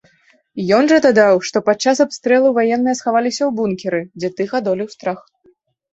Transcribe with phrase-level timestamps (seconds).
[0.77, 5.19] Ён жа дадаў, што падчас абстрэлу ваенныя схаваліся ў бункеры, дзе тых адолеў страх.